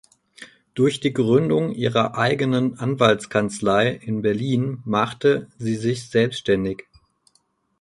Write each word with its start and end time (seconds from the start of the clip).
Durch 0.73 0.99
die 0.99 1.13
Gründung 1.13 1.73
ihrer 1.73 2.17
eigenen 2.17 2.79
Anwaltskanzlei 2.79 3.91
in 4.01 4.23
Berlin 4.23 4.81
machte 4.83 5.47
sie 5.59 5.75
sich 5.75 6.09
selbstständig. 6.09 6.85